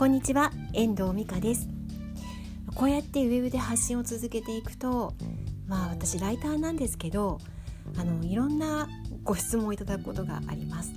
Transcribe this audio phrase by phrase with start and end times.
[0.00, 1.68] こんにちは遠藤美香です。
[2.74, 5.12] こうやってウェブで発信を続けていくと
[5.68, 7.36] まあ私ライターなんですけど
[7.98, 8.88] あのいろんな
[9.22, 10.94] ご質問をいただくことがあります。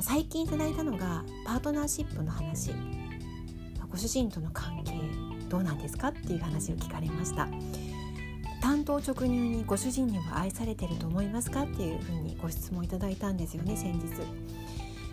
[0.00, 2.72] 最近いただいたのがパートナーシップの話。
[3.88, 4.94] ご主人との関係
[5.48, 7.46] どうなんですかっていう話を聞かれました。
[8.60, 14.49] 担当直入にご主人には愛されてると思いますかっていうふうにご質問いただいたんですよね先日。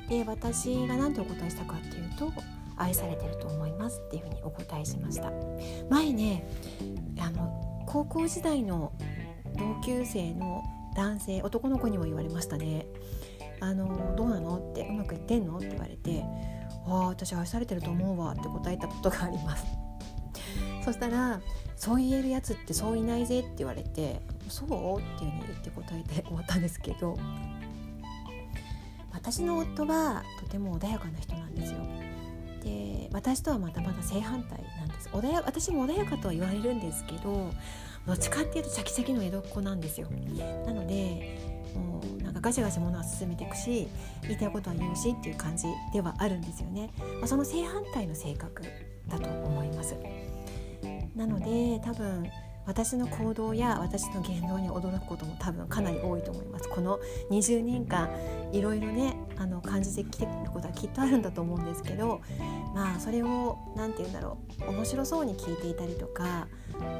[0.09, 2.31] で私が何てお答えしたかっていうと
[2.77, 5.31] 愛されてると思いますっていうふにお答えしました。
[5.89, 6.47] 前ね
[7.19, 8.93] あの高校時代の
[9.57, 10.63] 同級生の
[10.95, 12.85] 男性男の子にも言われましたね。
[13.59, 16.23] あのどうなのってうまくいってんのって言われて
[16.85, 19.65] ああ私愛されてると思うわって答えたことがあります。
[20.85, 21.41] そしたら
[21.75, 24.67] そう言えるやつってそういないぜって言われてそう？
[24.67, 27.17] っていうふうに言って答えて終わったんですけど
[29.17, 31.79] 私の夫はとても穏やかな人なんですよ。
[32.63, 35.09] で私とはまたまだ正反対なんです。
[35.09, 37.51] 穏や私も穏やかとは言われるんですけど
[38.05, 40.07] どっちかっていうとシャキシャキの江戸っ子なんですよ。
[40.65, 41.39] なので
[41.75, 43.87] もうなんかガシガシ物は進めていくし
[44.23, 48.63] 言いたいことは言うしっていう感じではあるんですよね、まあ、その正反対の性格
[49.07, 49.95] だと思います。
[51.15, 52.29] なので多分
[52.67, 56.99] 私の行動や私の言動に驚くことも多分かなり多いと思いますこの
[57.31, 58.09] 20年間
[58.51, 62.21] いろいろねあの感じてきてることはきっとあるんだと思うんですけど
[62.75, 66.47] まあそれを何て言うんだろう面白そうに聞いていたりとか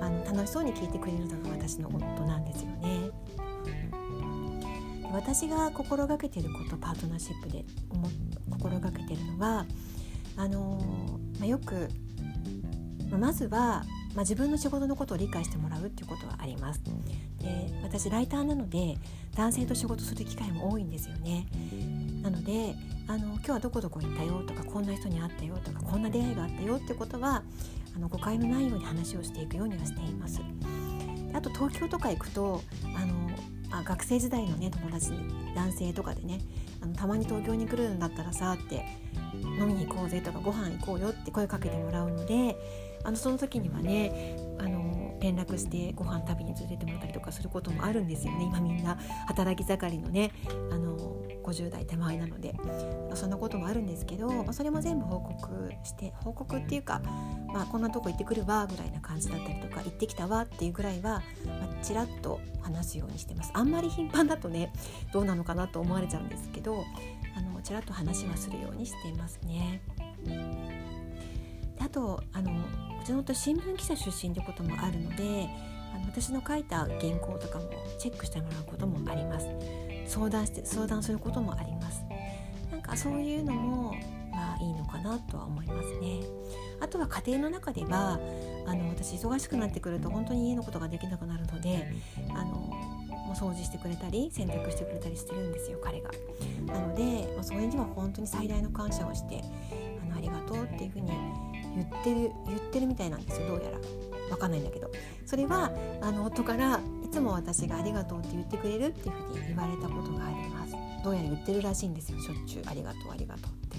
[0.02, 3.12] あの楽しそうに聞いてくれるのが私の夫なんですよね。
[5.14, 7.66] 私が心がけてることパートナーシップで
[8.52, 9.66] 心がけてるのは
[10.36, 10.80] あの
[11.40, 11.88] まあ、よく
[13.10, 13.84] まずは
[14.18, 16.82] まあ、自分の仕事のことを理解してもらうっていうことはあります。
[17.40, 18.98] で私ライターなので
[19.36, 21.46] 男性と仕事する機会も多いんですよね。
[22.24, 22.74] なので
[23.08, 27.44] あの今日はどこどこ行ったよとかこんな人に会ったよとかこんな出会いがあったよってことは
[27.96, 30.42] あの誤解のないように話をしていくようにはしています。
[31.36, 32.64] あと東京とか行くと
[32.96, 33.30] あの
[33.70, 36.40] あ学生時代のね友達に男性とかでね
[36.82, 38.84] あのたまに東京に来るんだったらさって
[39.44, 42.58] 飲みに行こうぜとかご飯行こうよって声かけてもらうので
[43.08, 48.44] あのその時にはねあの連絡してご飯食べに連れてってもらったりとかすることもあるんですよね。
[48.44, 50.32] 今みんな働き盛りのね
[50.72, 50.98] あの
[51.44, 52.54] 50代手前なので。
[53.16, 57.02] そんなこともあるんですけど、まあ、それも全部報告して報告っていうか、
[57.48, 63.52] まあ、こんなとこ行ってくるわぐらいな感じだったりとか行ってきたわっていうぐらいは、まあ、ちらっと話すようにしてます。
[63.54, 64.72] あんまり頻繁だとね
[65.12, 66.84] どうなのかなと思われちゃうんですけど
[67.36, 69.82] あのちらっと話はするようにしていますね。
[71.80, 72.52] あとあの
[73.08, 75.48] うちの夫新聞記者出身ってこともあるので
[75.96, 79.48] あの私の書いた原稿とかもチェックしてもらうこともあります。
[80.08, 82.04] 相談して相談することもあります。
[82.70, 83.94] なんかそういうのも
[84.30, 86.20] まあいいのかなとは思いますね。
[86.82, 88.20] あとは家庭の中では
[88.66, 91.88] あの私忙しくなってくると本当に家のことができなくなるので
[92.36, 96.12] あのもう掃除してくれたり洗濯してくれたりしてるんですよ彼が。
[96.66, 99.42] なので、まあ、それには本当に最大の感謝をして
[100.04, 101.12] あのありがとうっていうふうに
[101.78, 103.78] 言ってる言ってるみたいなんですよどうやら。
[104.30, 104.92] わかんないんだけど。
[105.26, 105.72] それは
[106.02, 110.76] あの夫からいつも私がありがとうって言ってくれるっていうふうに言われたことがあります。
[111.04, 112.64] どうやら言ってるらしいんですよしょっちゅう。
[112.66, 113.78] ありがとうありがとうって。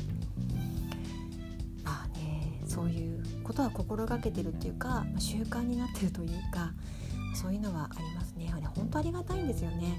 [1.84, 6.72] まあねそういうことは心がけてるっていうか、ま、習慣になってるというか
[7.34, 8.52] そういうのはありますね。
[8.76, 9.96] 本当ありがたいんですよね。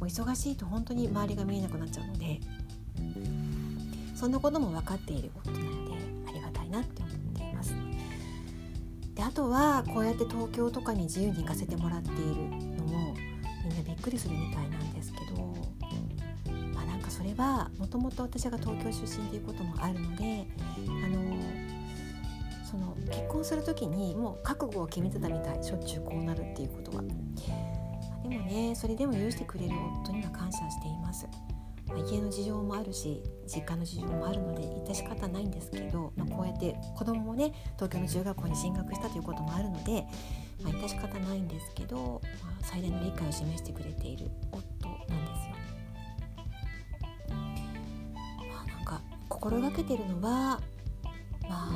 [0.00, 2.40] もう忙しいと本当に周りが見えなくなっちゃうので。
[4.14, 5.91] そんなことも分かっている夫なので。
[9.22, 12.20] であとはこうやって東京とかに自由に行かせてもらっている
[12.76, 13.14] のも
[13.64, 15.36] みんなびっくりするみたいなんですけど、
[16.74, 20.48] まあ、なんかそれはもともと私が東京出身ということもあるので
[21.04, 21.36] あの
[22.64, 27.04] その結婚する時にもう覚悟を決めてたみたいしょっちゅうこうなるっていうことは。
[27.04, 31.28] でもねそれでも許してくれる夫には感謝しています。
[31.94, 40.04] まあ、家の事情もあるし実家の事情もあるので致し方ないんですけど、まあ、こうやって子供もね東京の中学校に進学したということもあるので、
[40.62, 45.10] まあ、致し方ないんですけど、まあ、最大の理解を示してくれている夫なんです
[45.48, 45.54] よ。
[48.50, 50.60] まあ、なんか心がけてるのは
[51.48, 51.70] まあ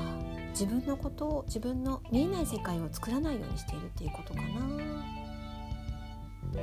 [0.50, 4.48] 自分のことを自分の見えない世界を作らないようにしているっていうことかな。
[4.48, 4.60] ま
[6.54, 6.56] あ、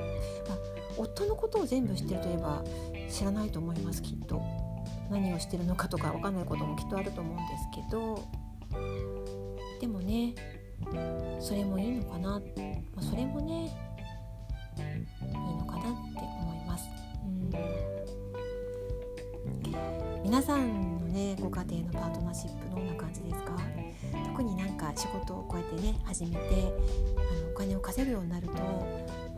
[0.97, 2.63] 夫のことを全部知ってるといえば
[3.09, 4.41] 知らないと思いますきっと。
[5.09, 8.23] 何をしてるのかとか分かんないこともきっとあると思うんですけど。
[9.79, 10.33] でもね
[11.39, 12.41] それもいいのかな、ま
[12.97, 13.65] あ、それもね
[14.75, 14.77] い
[15.25, 16.89] いのかなって思います。
[17.25, 17.51] うん。
[20.23, 23.57] 皆さんのねご家庭のパートナーシップどんな感じですか？
[24.27, 26.39] 特になんか仕事をこうやってね始めてあ
[27.43, 28.53] のお金を稼ぐようになると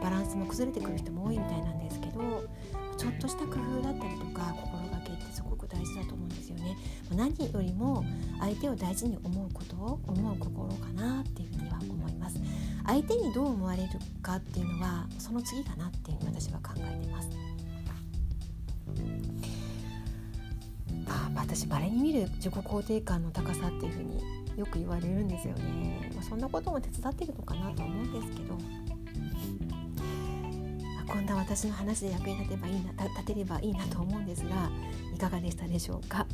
[0.06, 2.48] バランスも崩れてくる人も多いみたいなんですけど
[2.96, 6.78] ちょっとした工夫だったりとか心がけってすごく大事だと思うんですよね。
[7.16, 8.06] 何よりも
[8.40, 12.40] 相手を大事に思うことを思う心かなっていうふうには思います。
[12.86, 13.90] 相手にどう思われる
[14.22, 17.30] かっていうのはその次かなっていうふうに私は考えてます。
[21.08, 24.24] あ私稀に見る自己肯定感の高さっていうふうに
[24.56, 28.58] よく言われるんですよね、まあ、そんなことも手伝ってるのかなと思うんですけど、
[31.16, 34.70] こんな私の話で役に立てばいいな立てればいいなと思うんですが
[35.14, 36.28] いかがでしたでしょうか？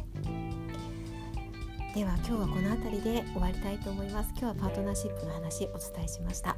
[1.94, 4.32] では今日はこの辺りで終わりたいと思います。
[4.32, 6.58] 今日はパートナーシップの話お伝えしました。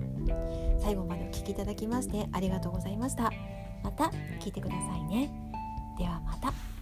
[0.82, 3.30] 最後までお聴きいただきましてありがとうございました。
[3.84, 4.06] また
[4.40, 5.30] 聞いてくださいね。
[5.98, 6.73] ではまた。